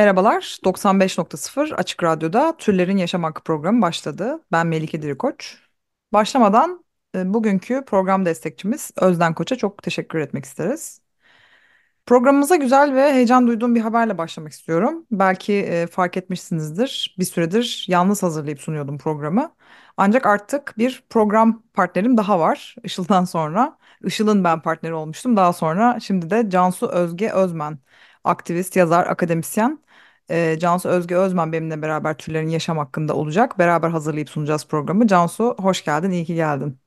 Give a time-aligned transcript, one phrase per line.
[0.00, 4.40] Merhabalar, 95.0 Açık Radyo'da Türlerin Yaşam Hakkı programı başladı.
[4.52, 5.58] Ben Melike Dirikoç.
[6.12, 11.00] Başlamadan e, bugünkü program destekçimiz Özden Koç'a çok teşekkür etmek isteriz.
[12.06, 15.06] Programımıza güzel ve heyecan duyduğum bir haberle başlamak istiyorum.
[15.10, 17.16] Belki e, fark etmişsinizdir.
[17.18, 19.54] Bir süredir yalnız hazırlayıp sunuyordum programı.
[19.96, 23.78] Ancak artık bir program partnerim daha var Işıl'dan sonra.
[24.04, 25.36] Işıl'ın ben partneri olmuştum.
[25.36, 27.78] Daha sonra şimdi de Cansu Özge Özmen,
[28.24, 29.78] aktivist, yazar, akademisyen.
[30.30, 33.58] E, Cansu Özge Özmen benimle beraber türlerin yaşam hakkında olacak.
[33.58, 35.06] Beraber hazırlayıp sunacağız programı.
[35.06, 36.78] Cansu hoş geldin, iyi ki geldin.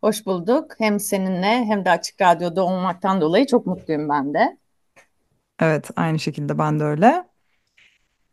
[0.00, 0.72] Hoş bulduk.
[0.78, 4.56] Hem seninle hem de Açık Radyo'da olmaktan dolayı çok mutluyum ben de.
[5.60, 7.24] Evet, aynı şekilde ben de öyle.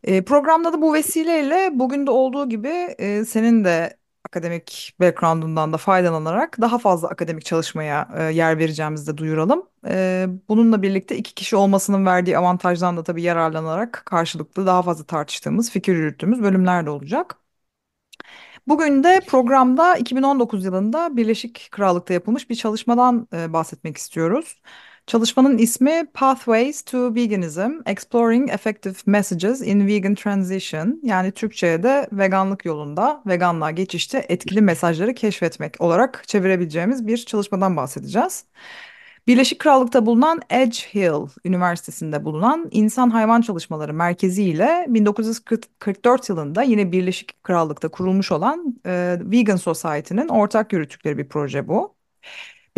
[0.04, 3.99] E, programda da bu vesileyle bugün de olduğu gibi e, senin de
[4.30, 9.68] akademik background'undan da faydalanarak daha fazla akademik çalışmaya e, yer vereceğimizi de duyuralım.
[9.86, 15.70] E, bununla birlikte iki kişi olmasının verdiği avantajdan da tabii yararlanarak karşılıklı daha fazla tartıştığımız,
[15.70, 17.36] fikir yürüttüğümüz bölümler de olacak.
[18.66, 24.60] Bugün de programda 2019 yılında Birleşik Krallık'ta yapılmış bir çalışmadan e, bahsetmek istiyoruz.
[25.06, 31.00] Çalışmanın ismi Pathways to Veganism: Exploring Effective Messages in Vegan Transition.
[31.02, 38.44] Yani Türkçe'ye de veganlık yolunda, veganlığa geçişte etkili mesajları keşfetmek olarak çevirebileceğimiz bir çalışmadan bahsedeceğiz.
[39.26, 46.92] Birleşik Krallık'ta bulunan Edge Hill Üniversitesi'nde bulunan İnsan Hayvan Çalışmaları Merkezi ile 1944 yılında yine
[46.92, 51.94] Birleşik Krallık'ta kurulmuş olan e, Vegan Society'nin ortak yürüttükleri bir proje bu.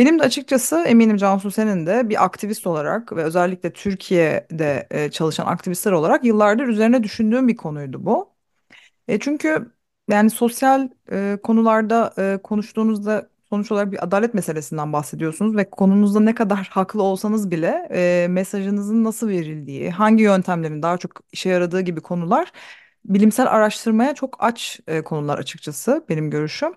[0.03, 5.47] Benim de açıkçası eminim Cansu senin de bir aktivist olarak ve özellikle Türkiye'de e, çalışan
[5.47, 8.33] aktivistler olarak yıllardır üzerine düşündüğüm bir konuydu bu.
[9.09, 9.73] E, çünkü
[10.11, 16.35] yani sosyal e, konularda e, konuştuğunuzda sonuç olarak bir adalet meselesinden bahsediyorsunuz ve konunuzda ne
[16.35, 22.01] kadar haklı olsanız bile e, mesajınızın nasıl verildiği, hangi yöntemlerin daha çok işe yaradığı gibi
[22.03, 22.53] konular
[23.07, 26.73] bilimsel araştırmaya çok aç e, konular açıkçası benim görüşüm.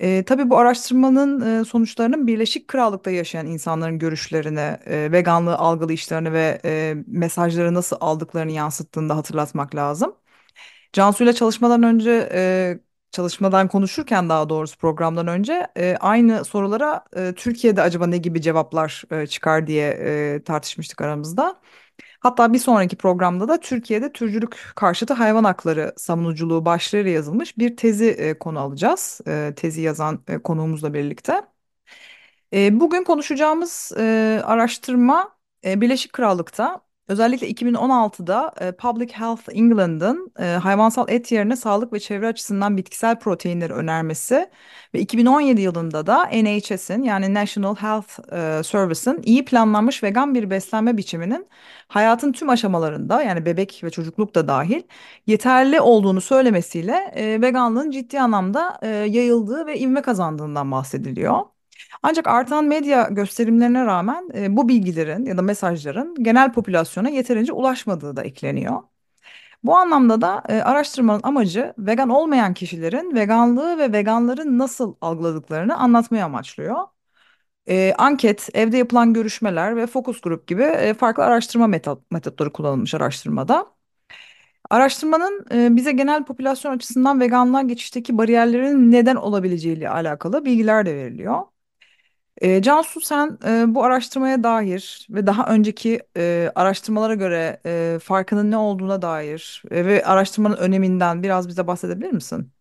[0.00, 6.60] E, tabii bu araştırmanın e, sonuçlarının Birleşik Krallık'ta yaşayan insanların görüşlerini, e, veganlığı algılayışlarını ve
[6.64, 10.14] e, mesajları nasıl aldıklarını yansıttığını da hatırlatmak lazım.
[10.92, 12.78] Cansu ile çalışmadan önce e,
[13.12, 19.04] çalışmadan konuşurken daha doğrusu programdan önce e, aynı sorulara e, Türkiye'de acaba ne gibi cevaplar
[19.12, 19.88] e, çıkar diye
[20.36, 21.60] e, tartışmıştık aramızda.
[22.20, 28.06] Hatta bir sonraki programda da Türkiye'de türcülük karşıtı hayvan hakları savunuculuğu başlığıyla yazılmış bir tezi
[28.06, 29.20] e, konu alacağız.
[29.28, 31.42] E, tezi yazan e, konuğumuzla birlikte.
[32.52, 40.44] E, bugün konuşacağımız e, araştırma e, Birleşik Krallık'ta özellikle 2016'da e, Public Health England'ın e,
[40.44, 44.50] hayvansal et yerine sağlık ve çevre açısından bitkisel proteinleri önermesi
[44.94, 50.96] ve 2017 yılında da NHS'in yani National Health e, Service'ın iyi planlanmış vegan bir beslenme
[50.96, 51.48] biçiminin
[51.88, 54.82] hayatın tüm aşamalarında yani bebek ve çocukluk da dahil
[55.26, 61.55] yeterli olduğunu söylemesiyle e, veganlığın ciddi anlamda e, yayıldığı ve ivme kazandığından bahsediliyor.
[62.02, 68.16] Ancak artan medya gösterimlerine rağmen e, bu bilgilerin ya da mesajların genel popülasyona yeterince ulaşmadığı
[68.16, 68.82] da ekleniyor.
[69.64, 76.24] Bu anlamda da e, araştırmanın amacı vegan olmayan kişilerin veganlığı ve veganların nasıl algıladıklarını anlatmayı
[76.24, 76.76] amaçlıyor.
[77.68, 82.94] E, anket, evde yapılan görüşmeler ve fokus grup gibi e, farklı araştırma metot, metotları kullanılmış
[82.94, 83.66] araştırmada.
[84.70, 91.42] Araştırmanın e, bize genel popülasyon açısından veganlığa geçişteki bariyerlerin neden olabileceğiyle alakalı bilgiler de veriliyor.
[92.40, 98.50] E, Cansu sen e, bu araştırmaya dair ve daha önceki e, araştırmalara göre e, farkının
[98.50, 102.52] ne olduğuna dair e, ve araştırmanın öneminden biraz bize bahsedebilir misin?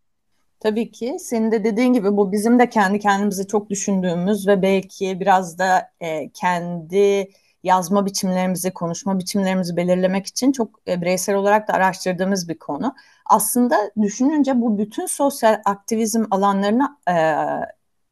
[0.59, 5.19] Tabii ki senin de dediğin gibi bu bizim de kendi kendimizi çok düşündüğümüz ve belki
[5.19, 7.27] biraz da e, kendi
[7.63, 12.95] yazma biçimlerimizi, konuşma biçimlerimizi belirlemek için çok e, bireysel olarak da araştırdığımız bir konu.
[13.25, 17.15] Aslında düşününce bu bütün sosyal aktivizm alanlarına e,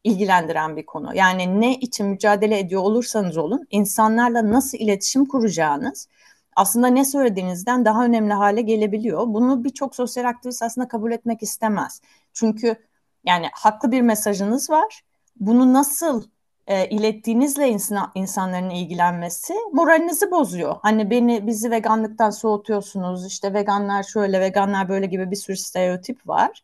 [0.04, 1.16] ilgilendiren bir konu.
[1.16, 6.08] Yani ne için mücadele ediyor olursanız olun insanlarla nasıl iletişim kuracağınız
[6.56, 9.26] aslında ne söylediğinizden daha önemli hale gelebiliyor.
[9.26, 12.00] Bunu birçok sosyal aktivist aslında kabul etmek istemez.
[12.32, 12.76] Çünkü
[13.24, 15.02] yani haklı bir mesajınız var.
[15.40, 16.24] Bunu nasıl
[16.66, 20.76] e, ilettiğinizle insan, insanların ilgilenmesi moralinizi bozuyor.
[20.82, 23.26] Hani beni bizi veganlıktan soğutuyorsunuz.
[23.26, 26.62] İşte veganlar şöyle, veganlar böyle gibi bir sürü stereotip var.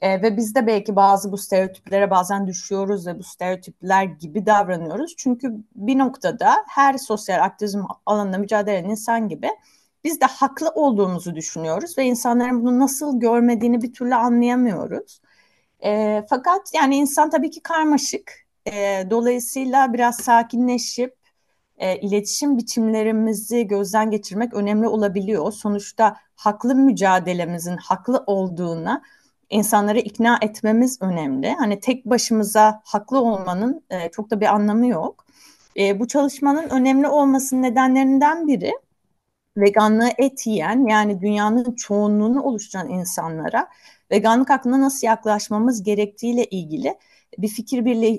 [0.00, 5.14] E, ve biz de belki bazı bu stereotiplere bazen düşüyoruz ve bu stereotipler gibi davranıyoruz.
[5.16, 9.48] Çünkü bir noktada her sosyal aktivizm alanında mücadele eden insan gibi
[10.04, 15.20] biz de haklı olduğumuzu düşünüyoruz ve insanların bunu nasıl görmediğini bir türlü anlayamıyoruz.
[15.84, 18.32] E, fakat yani insan tabii ki karmaşık
[18.66, 21.16] e, dolayısıyla biraz sakinleşip
[21.78, 25.52] e, iletişim biçimlerimizi gözden geçirmek önemli olabiliyor.
[25.52, 29.02] Sonuçta haklı mücadelemizin haklı olduğuna
[29.50, 31.50] insanları ikna etmemiz önemli.
[31.58, 35.26] Hani tek başımıza haklı olmanın e, çok da bir anlamı yok.
[35.76, 38.72] E, bu çalışmanın önemli olmasının nedenlerinden biri
[39.56, 43.68] veganlığı et yiyen yani dünyanın çoğunluğunu oluşturan insanlara
[44.10, 46.94] veganlık hakkında nasıl yaklaşmamız gerektiğiyle ilgili
[47.38, 48.18] bir fikir birliği,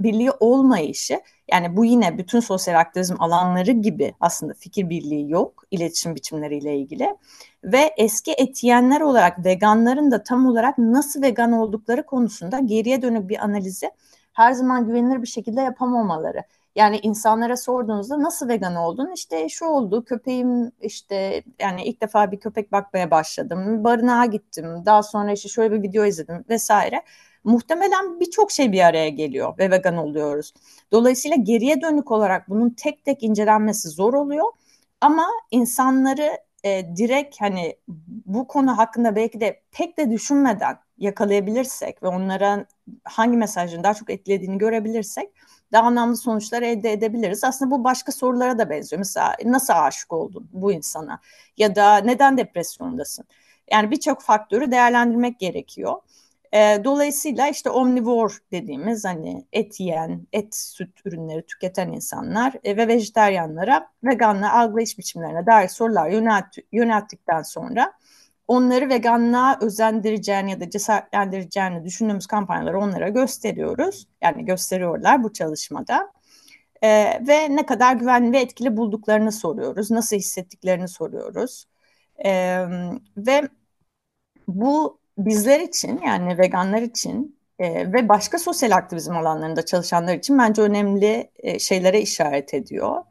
[0.00, 1.20] birliği olmayışı
[1.52, 7.16] yani bu yine bütün sosyal aktivizm alanları gibi aslında fikir birliği yok iletişim biçimleriyle ilgili
[7.64, 13.44] ve eski etiyenler olarak veganların da tam olarak nasıl vegan oldukları konusunda geriye dönük bir
[13.44, 13.90] analizi
[14.32, 16.42] her zaman güvenilir bir şekilde yapamamaları.
[16.76, 19.12] Yani insanlara sorduğunuzda nasıl vegan oldun?
[19.14, 23.84] İşte şu oldu köpeğim işte yani ilk defa bir köpek bakmaya başladım.
[23.84, 24.82] Barınağa gittim.
[24.86, 27.02] Daha sonra işte şöyle bir video izledim vesaire
[27.44, 30.54] muhtemelen birçok şey bir araya geliyor ve vegan oluyoruz.
[30.92, 34.46] Dolayısıyla geriye dönük olarak bunun tek tek incelenmesi zor oluyor.
[35.00, 37.76] Ama insanları e, direkt hani
[38.26, 42.66] bu konu hakkında belki de pek de düşünmeden yakalayabilirsek ve onlara
[43.04, 45.30] hangi mesajın daha çok etkilediğini görebilirsek
[45.72, 47.44] daha anlamlı sonuçlar elde edebiliriz.
[47.44, 48.98] Aslında bu başka sorulara da benziyor.
[48.98, 51.20] Mesela nasıl aşık oldun bu insana
[51.56, 53.24] ya da neden depresyondasın?
[53.70, 55.94] Yani birçok faktörü değerlendirmek gerekiyor.
[56.54, 62.88] E, dolayısıyla işte omnivor dediğimiz hani et yiyen, et süt ürünleri tüketen insanlar e, ve
[62.88, 67.92] vejeteryanlara veganlığı algılayış biçimlerine dair sorular yönelt, yönelttikten sonra
[68.48, 74.08] onları veganlığa özendireceğini ya da cesaretlendireceğini düşündüğümüz kampanyaları onlara gösteriyoruz.
[74.22, 76.12] Yani gösteriyorlar bu çalışmada.
[76.82, 76.88] E,
[77.28, 79.90] ve ne kadar güvenli ve etkili bulduklarını soruyoruz.
[79.90, 81.66] Nasıl hissettiklerini soruyoruz.
[82.24, 82.60] E,
[83.16, 83.48] ve
[84.48, 90.62] bu bizler için yani veganlar için e, ve başka sosyal aktivizm alanlarında çalışanlar için bence
[90.62, 93.02] önemli e, şeylere işaret ediyor.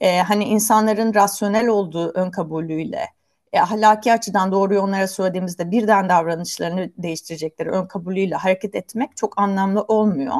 [0.00, 3.08] E, hani insanların rasyonel olduğu ön kabulüyle
[3.52, 9.82] e, ahlaki açıdan doğruyu onlara söylediğimizde birden davranışlarını değiştirecekleri ön kabulüyle hareket etmek çok anlamlı
[9.82, 10.36] olmuyor.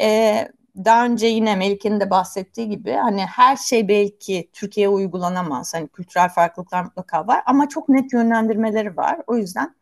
[0.00, 0.48] E,
[0.84, 5.74] daha önce yine Melike'nin de bahsettiği gibi hani her şey belki Türkiye'ye uygulanamaz.
[5.74, 9.20] Hani kültürel farklılıklar mutlaka var ama çok net yönlendirmeleri var.
[9.26, 9.74] O yüzden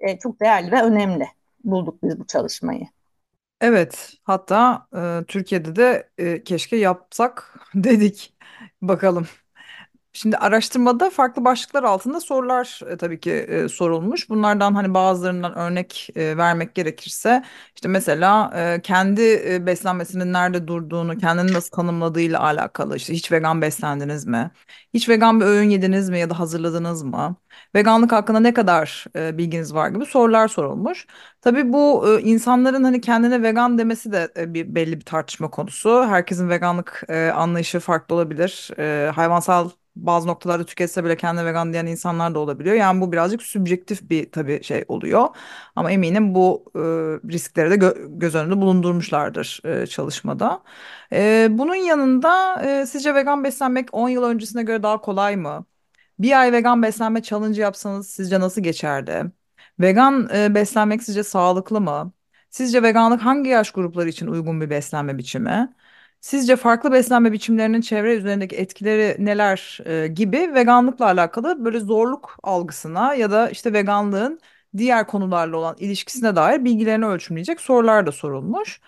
[0.00, 1.28] e, çok değerli ve önemli
[1.64, 2.88] bulduk biz bu çalışmayı.
[3.60, 4.86] Evet, hatta
[5.22, 8.34] e, Türkiye'de de e, keşke yapsak dedik.
[8.82, 9.26] Bakalım.
[10.12, 14.28] Şimdi araştırmada farklı başlıklar altında sorular e, tabii ki e, sorulmuş.
[14.30, 19.22] Bunlardan hani bazılarından örnek e, vermek gerekirse işte mesela e, kendi
[19.54, 24.50] e, beslenmesinin nerede durduğunu, kendini nasıl tanımladığıyla alakalı işte hiç vegan beslendiniz mi?
[24.94, 27.36] Hiç vegan bir öğün yediniz mi ya da hazırladınız mı?
[27.74, 31.06] Veganlık hakkında ne kadar e, bilginiz var gibi sorular sorulmuş.
[31.40, 36.04] Tabii bu e, insanların hani kendine vegan demesi de e, bir belli bir tartışma konusu.
[36.08, 38.70] Herkesin veganlık e, anlayışı farklı olabilir.
[38.78, 42.74] E, hayvansal bazı noktalarda tüketse bile kendine vegan diyen insanlar da olabiliyor.
[42.74, 45.28] Yani bu birazcık sübjektif bir tabii şey oluyor.
[45.76, 46.80] Ama eminim bu e,
[47.32, 50.62] riskleri de gö göz önünde bulundurmuşlardır e, çalışmada.
[51.12, 55.66] E, bunun yanında e, sizce vegan beslenmek 10 yıl öncesine göre daha kolay mı?
[56.18, 59.32] Bir ay vegan beslenme challenge yapsanız sizce nasıl geçerdi?
[59.80, 62.12] Vegan e, beslenmek sizce sağlıklı mı?
[62.50, 65.74] Sizce veganlık hangi yaş grupları için uygun bir beslenme biçimi?
[66.20, 73.14] Sizce farklı beslenme biçimlerinin çevre üzerindeki etkileri neler e, gibi veganlıkla alakalı böyle zorluk algısına
[73.14, 74.40] ya da işte veganlığın
[74.76, 78.80] diğer konularla olan ilişkisine dair bilgilerini ölçümleyecek sorular da sorulmuş.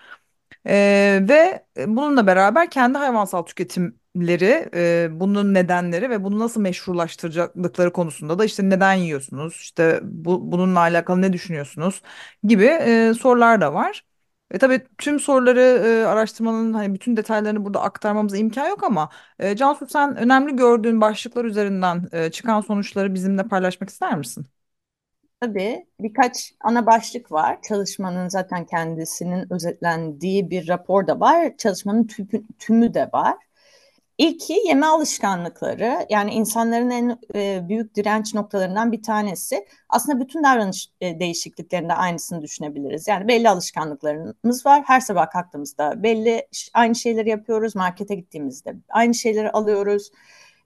[0.67, 8.39] Ee, ve bununla beraber kendi hayvansal tüketimleri, e, bunun nedenleri ve bunu nasıl meşrulaştıracaklıkları konusunda
[8.39, 12.01] da işte neden yiyorsunuz, işte bu, bununla alakalı ne düşünüyorsunuz
[12.43, 14.05] gibi e, sorular da var.
[14.53, 19.55] E tabii tüm soruları e, araştırmanın hani bütün detaylarını burada aktarmamıza imkan yok ama e,
[19.55, 24.45] Cansu sen önemli gördüğün başlıklar üzerinden e, çıkan sonuçları bizimle paylaşmak ister misin?
[25.41, 27.59] Tabii birkaç ana başlık var.
[27.61, 31.57] Çalışmanın zaten kendisinin özetlendiği bir rapor da var.
[31.57, 32.29] Çalışmanın tümü,
[32.59, 33.35] tümü de var.
[34.17, 39.65] İlki yeme alışkanlıkları yani insanların en e, büyük direnç noktalarından bir tanesi.
[39.89, 43.07] Aslında bütün davranış e, değişikliklerinde aynısını düşünebiliriz.
[43.07, 44.83] Yani belli alışkanlıklarımız var.
[44.85, 47.75] Her sabah kalktığımızda belli aynı şeyleri yapıyoruz.
[47.75, 50.11] Markete gittiğimizde aynı şeyleri alıyoruz.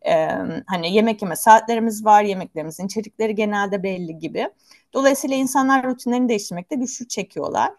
[0.07, 0.27] E,
[0.67, 2.23] hani yemek yeme saatlerimiz var.
[2.23, 4.49] Yemeklerimizin içerikleri genelde belli gibi.
[4.93, 7.71] Dolayısıyla insanlar rutinlerini değiştirmekte güçlük çekiyorlar.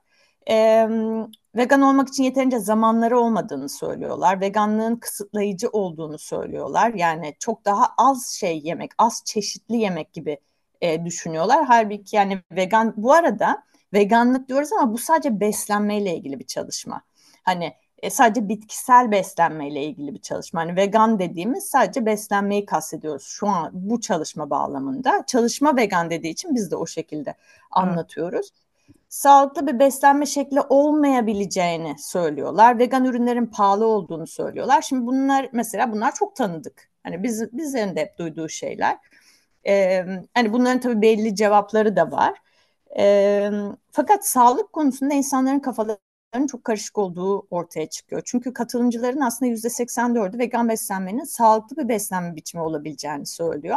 [0.51, 0.89] E,
[1.59, 4.41] vegan olmak için yeterince zamanları olmadığını söylüyorlar.
[4.41, 6.95] Veganlığın kısıtlayıcı olduğunu söylüyorlar.
[6.95, 10.38] Yani çok daha az şey yemek, az çeşitli yemek gibi
[10.81, 11.65] e, düşünüyorlar.
[11.65, 13.62] Halbuki yani vegan bu arada
[13.93, 17.03] veganlık diyoruz ama bu sadece beslenmeyle ilgili bir çalışma.
[17.43, 20.61] Hani e, sadece bitkisel beslenmeyle ilgili bir çalışma.
[20.61, 25.25] Hani vegan dediğimiz sadece beslenmeyi kastediyoruz şu an bu çalışma bağlamında.
[25.27, 27.35] Çalışma vegan dediği için biz de o şekilde
[27.71, 28.47] anlatıyoruz.
[28.47, 28.68] Evet
[29.09, 32.79] sağlıklı bir beslenme şekli olmayabileceğini söylüyorlar.
[32.79, 34.83] Vegan ürünlerin pahalı olduğunu söylüyorlar.
[34.83, 36.91] Şimdi bunlar mesela bunlar çok tanıdık.
[37.03, 38.99] Hani biz bizlerin de hep duyduğu şeyler.
[39.67, 42.38] Ee, hani bunların tabii belli cevapları da var.
[42.99, 43.50] Ee,
[43.93, 48.23] fakat sağlık konusunda insanların kafalarının çok karışık olduğu ortaya çıkıyor.
[48.25, 53.77] Çünkü katılımcıların aslında yüzde 84'ü vegan beslenmenin sağlıklı bir beslenme biçimi olabileceğini söylüyor.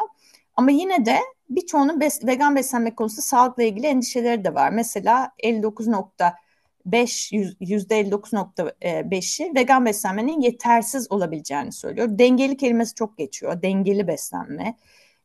[0.61, 4.69] Ama yine de birçoğunun bes vegan beslenme konusunda sağlıkla ilgili endişeleri de var.
[4.69, 12.07] Mesela 59.5 %59.5'i vegan beslenmenin yetersiz olabileceğini söylüyor.
[12.11, 13.61] Dengeli kelimesi çok geçiyor.
[13.61, 14.77] Dengeli beslenme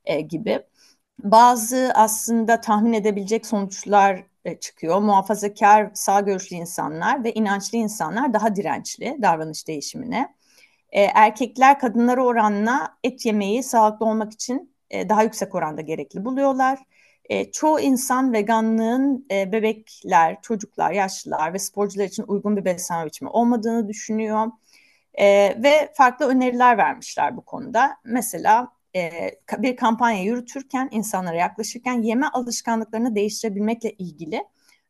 [0.04, 0.62] e, gibi.
[1.22, 5.00] Bazı aslında tahmin edebilecek sonuçlar e, çıkıyor.
[5.00, 10.34] Muhafazakar, sağ görüşlü insanlar ve inançlı insanlar daha dirençli davranış değişimine.
[10.92, 16.78] E, erkekler kadınlara oranla et yemeyi sağlıklı olmak için e, daha yüksek oranda gerekli buluyorlar.
[17.24, 23.30] E, çoğu insan veganlığın e, bebekler, çocuklar, yaşlılar ve sporcular için uygun bir beslenme biçimi
[23.30, 24.46] olmadığını düşünüyor.
[25.14, 25.26] E,
[25.62, 27.96] ve farklı öneriler vermişler bu konuda.
[28.04, 34.44] Mesela e, bir kampanya yürütürken, insanlara yaklaşırken yeme alışkanlıklarını değiştirebilmekle ilgili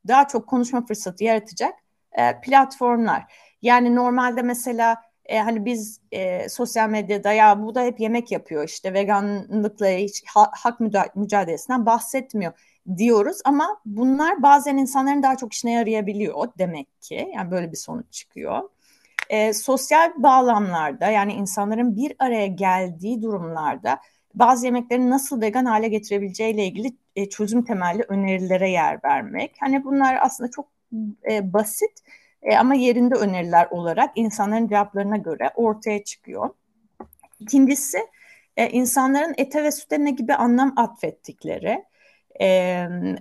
[0.09, 1.75] daha çok konuşma fırsatı yaratacak
[2.13, 3.33] e, platformlar.
[3.63, 4.97] Yani normalde mesela
[5.29, 10.23] e, hani biz e, sosyal medyada ya bu da hep yemek yapıyor işte veganlıkla hiç
[10.35, 10.81] ha, hak
[11.17, 12.53] mücadelesinden bahsetmiyor
[12.97, 18.13] diyoruz ama bunlar bazen insanların daha çok işine yarayabiliyor demek ki yani böyle bir sonuç
[18.13, 18.63] çıkıyor.
[19.31, 23.99] E, sosyal bağlamlarda yani insanların bir araya geldiği durumlarda
[24.35, 29.57] bazı yemekleri nasıl vegan hale getirebileceğiyle ilgili e, çözüm temelli önerilere yer vermek.
[29.61, 30.69] Hani bunlar aslında çok
[31.31, 32.03] e, basit
[32.47, 36.51] e, ama yerinde öneriler olarak insanların cevaplarına göre ortaya çıkıyor.
[37.41, 37.99] İkincisi
[38.57, 41.85] e, insanların ete ve süte ne gibi anlam atfettikleri
[42.41, 42.49] e,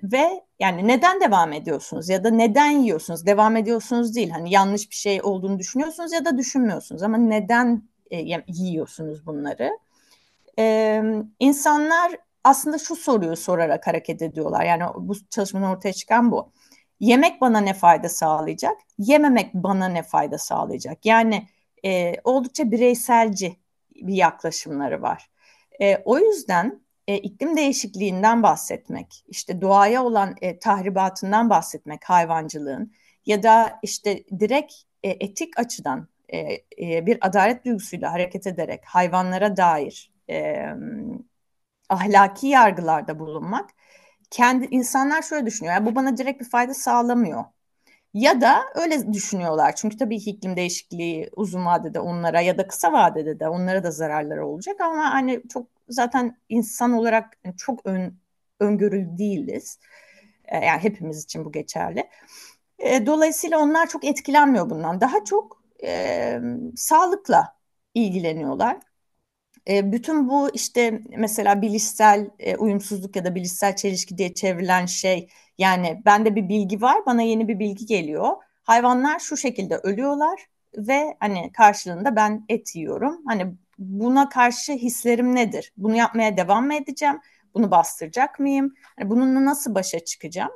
[0.04, 3.26] ve yani neden devam ediyorsunuz ya da neden yiyorsunuz?
[3.26, 8.42] Devam ediyorsunuz değil hani yanlış bir şey olduğunu düşünüyorsunuz ya da düşünmüyorsunuz ama neden e,
[8.48, 9.72] yiyorsunuz bunları?
[10.60, 11.02] E,
[11.40, 12.12] insanlar
[12.44, 14.66] aslında şu soruyu sorarak hareket ediyorlar.
[14.66, 16.52] Yani bu çalışmanın ortaya çıkan bu
[17.00, 21.06] yemek bana ne fayda sağlayacak, yememek bana ne fayda sağlayacak.
[21.06, 21.48] Yani
[21.86, 23.58] e, oldukça bireyselci
[23.96, 25.30] bir yaklaşımları var.
[25.82, 32.94] E, o yüzden e, iklim değişikliğinden bahsetmek, işte doğaya olan e, tahribatından bahsetmek hayvancılığın
[33.26, 34.74] ya da işte direkt
[35.04, 36.40] e, etik açıdan e,
[36.82, 40.66] e, bir adalet duygusuyla hareket ederek hayvanlara dair e,
[41.90, 43.70] ahlaki yargılarda bulunmak
[44.32, 45.76] kendi insanlar şöyle düşünüyor.
[45.76, 47.46] Yani bu bana direkt bir fayda sağlamıyor.
[48.14, 49.76] Ya da öyle düşünüyorlar.
[49.76, 54.48] Çünkü tabii iklim değişikliği uzun vadede onlara ya da kısa vadede de onlara da zararları
[54.48, 58.20] olacak ama hani çok zaten insan olarak çok ön,
[58.60, 59.80] öngörülü değiliz.
[60.46, 62.10] E, yani hepimiz için bu geçerli.
[62.80, 65.02] E, dolayısıyla onlar çok etkilenmiyor bundan.
[65.02, 66.40] Daha çok e,
[66.76, 67.56] sağlıkla
[67.94, 68.78] ilgileniyorlar.
[69.70, 75.30] E, bütün bu işte mesela bilişsel e, uyumsuzluk ya da bilişsel çelişki diye çevrilen şey
[75.58, 78.32] yani bende bir bilgi var bana yeni bir bilgi geliyor.
[78.64, 80.46] Hayvanlar şu şekilde ölüyorlar
[80.78, 83.22] ve hani karşılığında ben et yiyorum.
[83.28, 85.74] Hani buna karşı hislerim nedir?
[85.78, 87.20] Bunu yapmaya devam mı edeceğim?
[87.54, 88.74] Bunu bastıracak mıyım?
[89.00, 90.52] Hani bununla nasıl başa çıkacağım?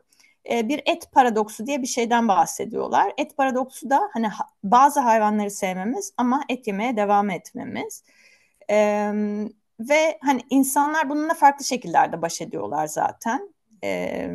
[0.50, 3.14] Bir et paradoksu diye bir şeyden bahsediyorlar.
[3.18, 4.30] Et paradoksu da hani
[4.64, 8.04] bazı hayvanları sevmemiz ama et yemeye devam etmemiz.
[8.70, 9.12] E,
[9.80, 13.54] ve hani insanlar bununla farklı şekillerde baş ediyorlar zaten.
[13.84, 14.30] E,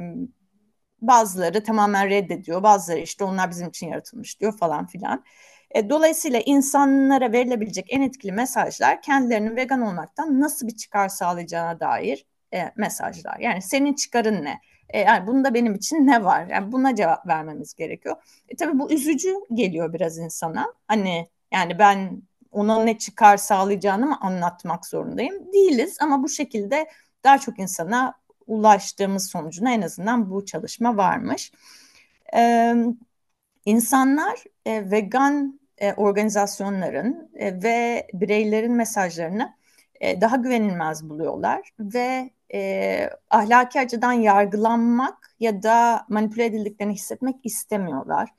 [1.00, 5.24] bazıları tamamen reddediyor, bazıları işte onlar bizim için yaratılmış diyor falan filan.
[5.70, 12.26] E, dolayısıyla insanlara verilebilecek en etkili mesajlar kendilerinin vegan olmaktan nasıl bir çıkar sağlayacağına dair
[12.54, 13.38] e, mesajlar.
[13.40, 14.60] Yani senin çıkarın ne?
[14.88, 16.46] E, yani bunda benim için ne var?
[16.46, 18.16] Yani buna cevap vermemiz gerekiyor.
[18.48, 20.74] E, tabii bu üzücü geliyor biraz insana.
[20.88, 22.22] Hani yani ben
[22.54, 25.52] ona ne çıkar sağlayacağını mı anlatmak zorundayım?
[25.52, 26.86] Değiliz ama bu şekilde
[27.24, 28.14] daha çok insana
[28.46, 31.52] ulaştığımız sonucuna en azından bu çalışma varmış.
[32.36, 32.74] Ee,
[33.64, 39.54] insanlar e, vegan e, organizasyonların e, ve bireylerin mesajlarını
[40.00, 48.30] e, daha güvenilmez buluyorlar ve e, ahlaki açıdan yargılanmak ya da manipüle edildiklerini hissetmek istemiyorlar.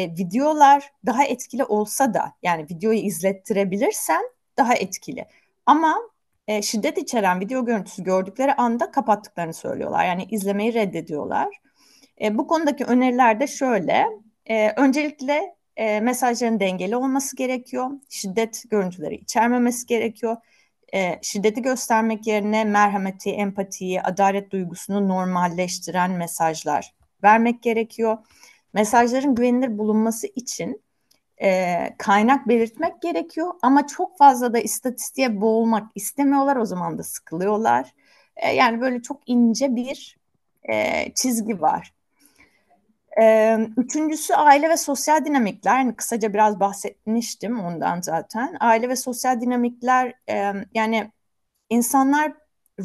[0.00, 4.22] E, videolar daha etkili olsa da yani videoyu izlettirebilirsen
[4.56, 5.26] daha etkili.
[5.66, 5.96] Ama
[6.48, 10.04] e, şiddet içeren video görüntüsü gördükleri anda kapattıklarını söylüyorlar.
[10.04, 11.48] Yani izlemeyi reddediyorlar.
[12.20, 14.06] E, bu konudaki öneriler de şöyle.
[14.46, 17.90] E, öncelikle e, mesajların dengeli olması gerekiyor.
[18.08, 20.36] Şiddet görüntüleri içermemesi gerekiyor.
[20.94, 28.18] E, şiddeti göstermek yerine merhameti, empatiyi, adalet duygusunu normalleştiren mesajlar vermek gerekiyor.
[28.74, 30.82] Mesajların güvenilir bulunması için
[31.42, 37.94] e, kaynak belirtmek gerekiyor ama çok fazla da istatistiğe boğulmak istemiyorlar o zaman da sıkılıyorlar.
[38.36, 40.18] E, yani böyle çok ince bir
[40.72, 41.94] e, çizgi var.
[43.20, 45.78] E, üçüncüsü aile ve sosyal dinamikler.
[45.78, 48.56] Yani kısaca biraz bahsetmiştim ondan zaten.
[48.60, 51.12] Aile ve sosyal dinamikler e, yani
[51.70, 52.32] insanlar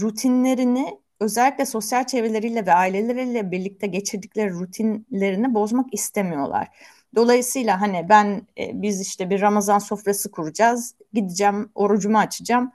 [0.01, 6.67] rutinlerini özellikle sosyal çevreleriyle ve aileleriyle birlikte geçirdikleri rutinlerini bozmak istemiyorlar.
[7.15, 10.95] Dolayısıyla hani ben e, biz işte bir Ramazan sofrası kuracağız.
[11.13, 12.72] Gideceğim orucumu açacağım.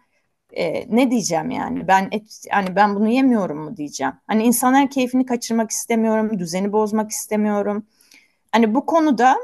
[0.53, 1.89] E, ne diyeceğim yani?
[1.89, 4.13] Ben et hani ben bunu yemiyorum mu diyeceğim.
[4.27, 7.87] Hani insanlar keyfini kaçırmak istemiyorum, düzeni bozmak istemiyorum.
[8.53, 9.37] Hani bu konuda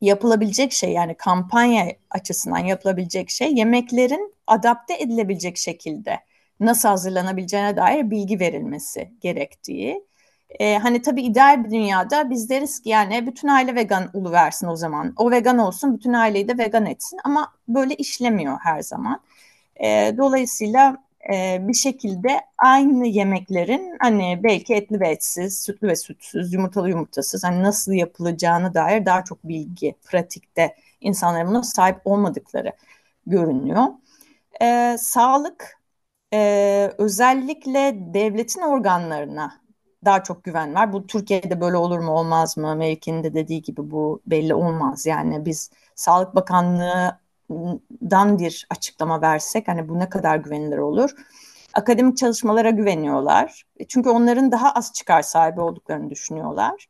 [0.00, 6.20] yapılabilecek şey yani kampanya açısından yapılabilecek şey yemeklerin adapte edilebilecek şekilde
[6.60, 10.08] nasıl hazırlanabileceğine dair bilgi verilmesi gerektiği.
[10.60, 14.66] Ee, hani tabii ideal bir dünyada biz deriz ki yani bütün aile vegan ulu versin
[14.66, 15.14] o zaman.
[15.16, 19.20] O vegan olsun, bütün aileyi de vegan etsin ama böyle işlemiyor her zaman.
[19.84, 20.96] Ee, dolayısıyla
[21.34, 27.44] e, bir şekilde aynı yemeklerin hani belki etli ve etsiz, sütlü ve sütsüz, yumurtalı yumurtasız
[27.44, 32.72] hani nasıl yapılacağını dair daha çok bilgi, pratikte insanların buna sahip olmadıkları
[33.26, 33.84] görünüyor.
[34.62, 35.77] Ee, sağlık
[36.32, 39.52] e, özellikle devletin organlarına
[40.04, 40.92] daha çok güven var.
[40.92, 42.76] Bu Türkiye'de böyle olur mu olmaz mı?
[42.76, 45.06] Melike'nin de dediği gibi bu belli olmaz.
[45.06, 51.10] Yani biz Sağlık Bakanlığı'dan bir açıklama versek hani bu ne kadar güvenilir olur?
[51.74, 53.64] Akademik çalışmalara güveniyorlar.
[53.88, 56.86] Çünkü onların daha az çıkar sahibi olduklarını düşünüyorlar.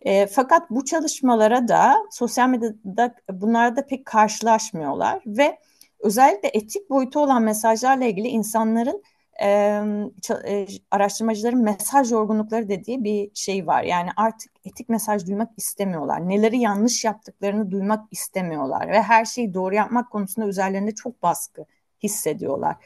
[0.00, 5.58] E, fakat bu çalışmalara da sosyal medyada bunlarda pek karşılaşmıyorlar ve
[6.00, 9.02] özellikle etik boyutu olan mesajlarla ilgili insanların
[9.42, 13.82] e, araştırmacıların mesaj yorgunlukları dediği bir şey var.
[13.82, 16.28] Yani artık etik mesaj duymak istemiyorlar.
[16.28, 21.64] Neleri yanlış yaptıklarını duymak istemiyorlar ve her şeyi doğru yapmak konusunda üzerlerinde çok baskı
[22.02, 22.76] hissediyorlar.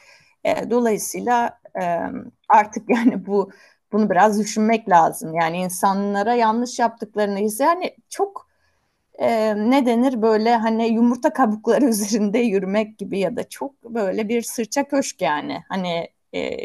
[0.44, 1.98] E, dolayısıyla e,
[2.48, 3.51] artık yani bu
[3.92, 5.35] bunu biraz düşünmek lazım.
[5.35, 8.51] Yani insanlara yanlış yaptıklarını yani çok
[9.22, 14.42] e, ne denir böyle hani yumurta kabukları üzerinde yürümek gibi ya da çok böyle bir
[14.42, 15.62] sırça köşk yani.
[15.68, 16.58] Hani e,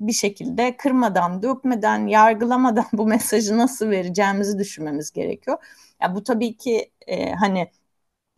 [0.00, 5.58] bir şekilde kırmadan, dökmeden, yargılamadan bu mesajı nasıl vereceğimizi düşünmemiz gerekiyor.
[6.02, 7.68] Ya bu tabii ki e, hani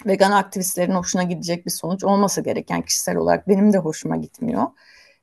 [0.06, 4.66] vegan aktivistlerin hoşuna gidecek bir sonuç olması gereken kişisel olarak benim de hoşuma gitmiyor.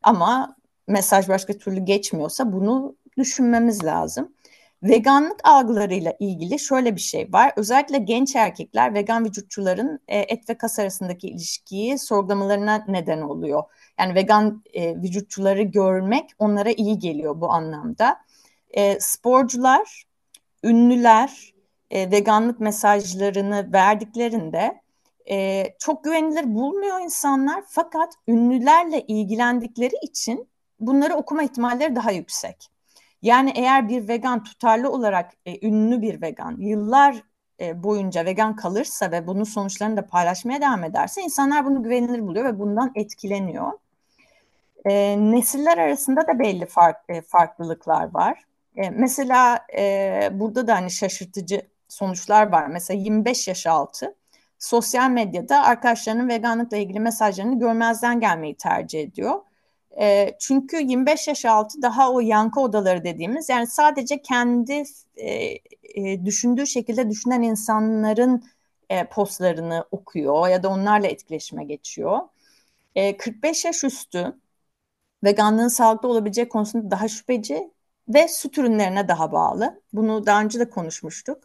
[0.03, 0.55] Ama
[0.87, 4.33] mesaj başka türlü geçmiyorsa bunu düşünmemiz lazım.
[4.83, 7.53] Veganlık algılarıyla ilgili şöyle bir şey var.
[7.55, 13.63] Özellikle genç erkekler vegan vücutçuların e, et ve kas arasındaki ilişkiyi sorgulamalarına neden oluyor.
[13.99, 18.17] Yani vegan e, vücutçuları görmek onlara iyi geliyor bu anlamda.
[18.69, 20.03] E, sporcular,
[20.63, 21.53] ünlüler
[21.91, 24.81] veganlık mesajlarını verdiklerinde
[25.79, 27.63] çok güvenilir bulmuyor insanlar.
[27.67, 32.76] Fakat ünlülerle ilgilendikleri için bunları okuma ihtimalleri daha yüksek.
[33.21, 37.23] Yani eğer bir vegan tutarlı olarak e, ünlü bir vegan yıllar
[37.59, 42.45] e, boyunca vegan kalırsa ve bunun sonuçlarını da paylaşmaya devam ederse insanlar bunu güvenilir buluyor
[42.45, 43.71] ve bundan etkileniyor.
[44.85, 48.43] E, nesiller arasında da belli fark, e, farklılıklar var.
[48.75, 52.67] E, mesela e, burada da hani şaşırtıcı sonuçlar var.
[52.67, 54.15] Mesela 25 yaş altı
[54.59, 59.39] sosyal medyada arkadaşlarının veganlıkla ilgili mesajlarını görmezden gelmeyi tercih ediyor.
[59.99, 64.83] E, çünkü 25 yaş altı daha o yankı odaları dediğimiz yani sadece kendi
[65.15, 68.43] e, e, düşündüğü şekilde düşünen insanların
[68.89, 72.19] e, postlarını okuyor ya da onlarla etkileşime geçiyor.
[72.95, 74.37] E, 45 yaş üstü
[75.23, 77.71] veganlığın sağlıklı olabileceği konusunda daha şüpheci
[78.09, 79.81] ve süt ürünlerine daha bağlı.
[79.93, 81.43] Bunu daha önce de konuşmuştuk.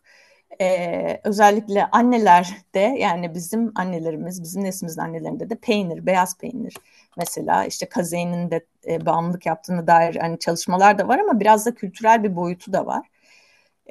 [0.61, 6.75] Ee, özellikle anneler de yani bizim annelerimiz, bizim neslimizin annelerinde de peynir, beyaz peynir
[7.19, 11.75] mesela işte kazeinin de e, bağımlılık yaptığına dair hani çalışmalar da var ama biraz da
[11.75, 13.07] kültürel bir boyutu da var.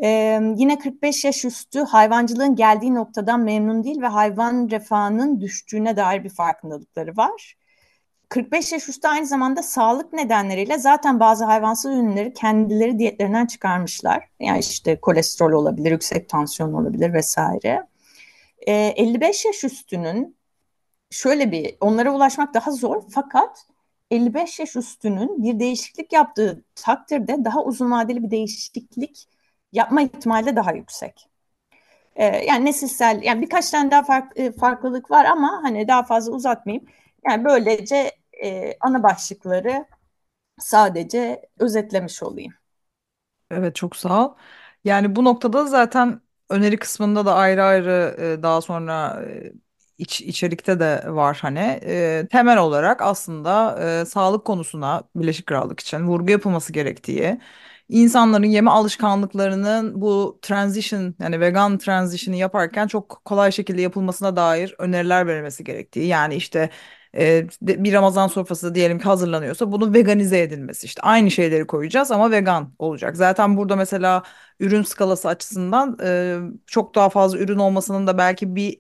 [0.03, 6.23] Ee, yine 45 yaş üstü hayvancılığın geldiği noktadan memnun değil ve hayvan refahının düştüğüne dair
[6.23, 7.55] bir farkındalıkları var.
[8.31, 14.29] 45 yaş üstü aynı zamanda sağlık nedenleriyle zaten bazı hayvansal ürünleri kendileri diyetlerinden çıkarmışlar.
[14.39, 17.87] Yani işte kolesterol olabilir, yüksek tansiyon olabilir vesaire.
[18.67, 20.37] E, ee, 55 yaş üstünün
[21.09, 23.65] şöyle bir onlara ulaşmak daha zor fakat
[24.11, 29.27] 55 yaş üstünün bir değişiklik yaptığı takdirde daha uzun vadeli bir değişiklik
[29.71, 31.29] yapma ihtimali de daha yüksek.
[32.15, 36.31] E, yani nesilsel yani birkaç tane daha fark, e, farklılık var ama hani daha fazla
[36.31, 36.85] uzatmayayım.
[37.27, 39.85] Yani böylece e, ana başlıkları
[40.59, 42.53] sadece özetlemiş olayım.
[43.51, 44.35] Evet çok sağ ol.
[44.83, 49.53] Yani bu noktada zaten öneri kısmında da ayrı ayrı e, daha sonra e,
[49.97, 55.99] iç, içerikte de var hani e, temel olarak aslında e, sağlık konusuna Birleşik Krallık için
[56.07, 57.39] vurgu yapılması gerektiği
[57.89, 65.27] insanların yeme alışkanlıklarının bu transition yani vegan transition'ı yaparken çok kolay şekilde yapılmasına dair öneriler
[65.27, 66.69] verilmesi gerektiği yani işte
[67.17, 72.31] e, bir Ramazan sofrası diyelim ki hazırlanıyorsa bunu veganize edilmesi işte aynı şeyleri koyacağız ama
[72.31, 73.17] vegan olacak.
[73.17, 74.23] Zaten burada mesela
[74.59, 78.79] ürün skalası açısından e, çok daha fazla ürün olmasının da belki bir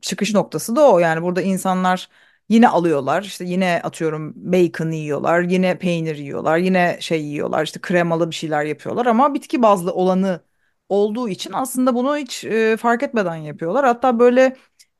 [0.00, 2.08] çıkış noktası da o yani burada insanlar
[2.48, 8.30] Yine alıyorlar işte yine atıyorum bacon yiyorlar yine peynir yiyorlar yine şey yiyorlar işte kremalı
[8.30, 10.40] bir şeyler yapıyorlar ama bitki bazlı olanı
[10.88, 13.84] olduğu için aslında bunu hiç e, fark etmeden yapıyorlar.
[13.86, 14.56] Hatta böyle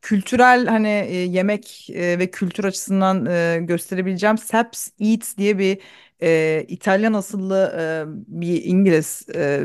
[0.06, 5.78] kültürel hani e, yemek e, ve kültür açısından e, gösterebileceğim Saps Eats diye bir
[6.22, 8.04] e, İtalyan asıllı e,
[8.42, 9.64] bir İngiliz e,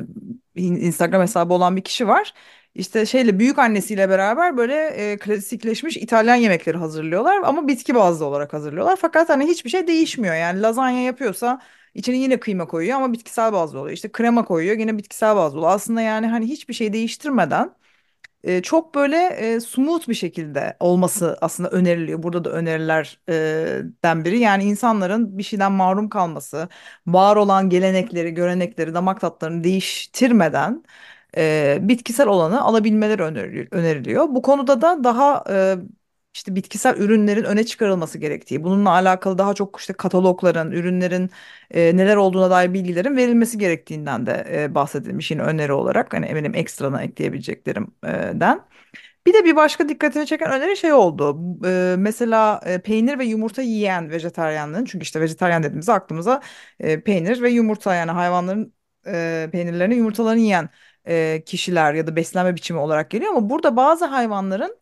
[0.56, 2.34] Instagram hesabı olan bir kişi var.
[2.75, 8.54] İşte şeyle büyük annesiyle beraber böyle e, klasikleşmiş İtalyan yemekleri hazırlıyorlar ama bitki bazlı olarak
[8.54, 8.95] hazırlıyorlar.
[9.01, 10.36] Fakat hani hiçbir şey değişmiyor.
[10.36, 11.62] Yani lazanya yapıyorsa
[11.95, 13.93] içine yine kıyma koyuyor ama bitkisel bazlı oluyor.
[13.93, 15.73] İşte krema koyuyor yine bitkisel bazlı oluyor.
[15.73, 17.75] Aslında yani hani hiçbir şey değiştirmeden
[18.43, 22.23] e, çok böyle e, smooth bir şekilde olması aslında öneriliyor.
[22.23, 24.39] Burada da önerilerden biri.
[24.39, 26.69] Yani insanların bir şeyden mahrum kalması,
[27.08, 30.84] var olan gelenekleri, görenekleri, damak tatlarını değiştirmeden
[31.38, 33.23] e, bitkisel olanı alabilmeleri
[33.71, 34.27] öneriliyor.
[34.30, 35.75] Bu konuda da daha e,
[36.33, 41.29] işte bitkisel ürünlerin öne çıkarılması gerektiği, bununla alakalı daha çok işte katalogların, ürünlerin
[41.71, 46.13] e, neler olduğuna dair bilgilerin verilmesi gerektiğinden de e, bahsedilmiş yine öneri olarak.
[46.13, 48.65] Hani eminim ekstrana ekleyebileceklerimden.
[49.25, 51.39] Bir de bir başka dikkatimi çeken öneri şey oldu.
[51.67, 56.41] E, mesela e, peynir ve yumurta yiyen vejetaryenlerin çünkü işte vejetaryen dediğimizde aklımıza
[56.79, 58.73] e, peynir ve yumurta yani hayvanların
[59.07, 60.69] e, peynirlerini yumurtalarını yiyen
[61.07, 64.80] e, kişiler ya da beslenme biçimi olarak geliyor ama burada bazı hayvanların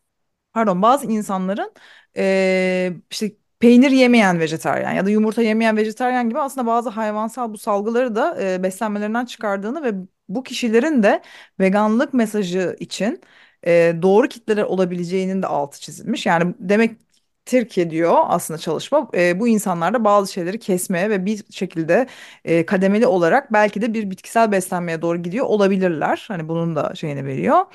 [0.59, 1.73] pardon bazı insanların
[2.17, 7.57] e, işte peynir yemeyen vejetaryen ya da yumurta yemeyen vejetaryen gibi aslında bazı hayvansal bu
[7.57, 9.93] salgıları da e, beslenmelerinden çıkardığını ve
[10.29, 11.21] bu kişilerin de
[11.59, 13.21] veganlık mesajı için
[13.67, 16.25] e, doğru kitleler olabileceğinin de altı çizilmiş.
[16.25, 16.97] Yani demek
[17.45, 22.07] Türkiye diyor aslında çalışma e, bu insanlarda bazı şeyleri kesmeye ve bir şekilde
[22.45, 26.25] e, kademeli olarak belki de bir bitkisel beslenmeye doğru gidiyor olabilirler.
[26.27, 27.65] Hani bunun da şeyini veriyor.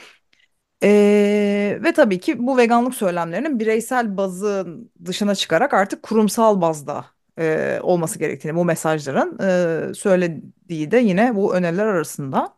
[0.85, 7.07] E, ve tabii ki bu veganlık söylemlerinin bireysel bazın dışına çıkarak artık kurumsal bazda
[7.39, 9.39] e, olması gerektiğini bu mesajların
[9.91, 12.57] e, söylediği de yine bu öneriler arasında.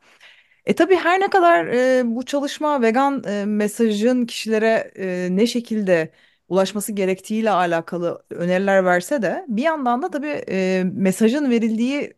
[0.67, 6.13] E tabii her ne kadar e, bu çalışma vegan e, mesajın kişilere e, ne şekilde
[6.49, 12.15] ulaşması gerektiğiyle alakalı öneriler verse de bir yandan da tabii e, mesajın verildiği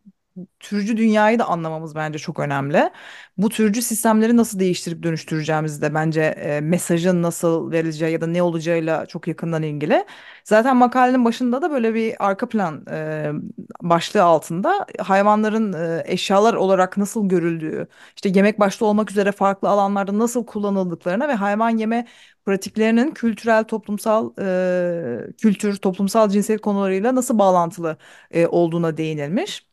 [0.59, 2.89] türcü dünyayı da anlamamız bence çok önemli.
[3.37, 8.41] Bu türcü sistemleri nasıl değiştirip dönüştüreceğimiz de bence e, mesajın nasıl verileceği ya da ne
[8.43, 10.05] olacağıyla çok yakından ilgili.
[10.43, 13.31] Zaten makalenin başında da böyle bir arka plan e,
[13.81, 20.19] başlığı altında hayvanların e, eşyalar olarak nasıl görüldüğü, işte yemek başta olmak üzere farklı alanlarda
[20.19, 22.07] nasıl kullanıldıklarına ve hayvan yeme
[22.45, 27.97] pratiklerinin kültürel, toplumsal, e, kültür, toplumsal cinsiyet konularıyla nasıl bağlantılı
[28.31, 29.68] e, olduğuna değinilmiş.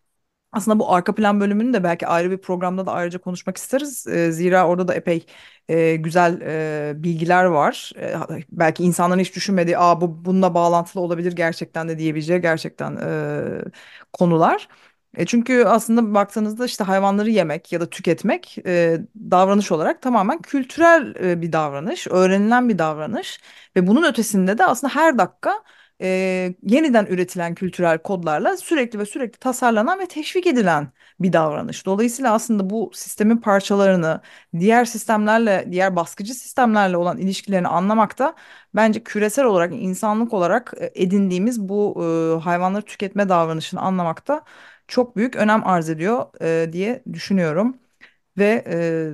[0.56, 4.06] Aslında bu arka plan bölümünü de belki ayrı bir programda da ayrıca konuşmak isteriz.
[4.06, 5.26] E, zira orada da epey
[5.68, 7.92] e, güzel e, bilgiler var.
[7.98, 8.14] E,
[8.52, 13.64] belki insanların hiç düşünmediği, "Aa bu bununla bağlantılı olabilir gerçekten de" diyebileceği gerçekten e,
[14.12, 14.68] konular.
[15.16, 18.98] E çünkü aslında baktığınızda işte hayvanları yemek ya da tüketmek e,
[19.30, 23.40] davranış olarak tamamen kültürel e, bir davranış, öğrenilen bir davranış
[23.76, 25.62] ve bunun ötesinde de aslında her dakika
[26.02, 30.88] e, yeniden üretilen kültürel kodlarla sürekli ve sürekli tasarlanan ve teşvik edilen
[31.20, 31.86] bir davranış.
[31.86, 34.20] Dolayısıyla aslında bu sistemin parçalarını
[34.58, 38.34] diğer sistemlerle, diğer baskıcı sistemlerle olan ilişkilerini anlamakta
[38.74, 41.96] bence küresel olarak, insanlık olarak edindiğimiz bu
[42.40, 44.44] e, hayvanları tüketme davranışını anlamakta
[44.88, 47.76] çok büyük önem arz ediyor e, diye düşünüyorum.
[48.38, 48.64] Ve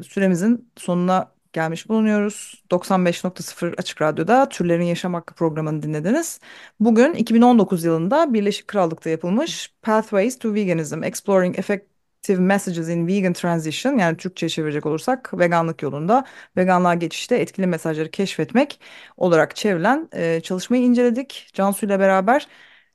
[0.00, 2.62] e, süremizin sonuna gelmiş bulunuyoruz.
[2.70, 6.40] 95.0 Açık Radyo'da Türlerin Yaşam Hakkı programını dinlediniz.
[6.80, 13.98] Bugün 2019 yılında Birleşik Krallık'ta yapılmış Pathways to Veganism, Exploring Effective Messages in Vegan Transition
[13.98, 16.24] yani Türkçe çevirecek olursak veganlık yolunda
[16.56, 18.80] veganlığa geçişte etkili mesajları keşfetmek
[19.16, 21.50] olarak çevrilen e, çalışmayı inceledik.
[21.54, 22.46] Cansu ile beraber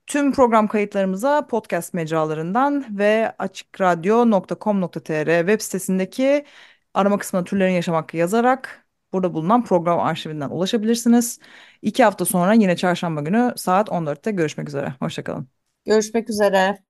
[0.08, 6.46] Tüm program kayıtlarımıza podcast mecralarından ve açıkradyo.com.tr web sitesindeki
[6.98, 11.40] arama kısmına türlerin yaşam hakkı yazarak burada bulunan program arşivinden ulaşabilirsiniz.
[11.82, 14.96] İki hafta sonra yine çarşamba günü saat 14'te görüşmek üzere.
[15.00, 15.50] Hoşçakalın.
[15.86, 16.84] Görüşmek üzere.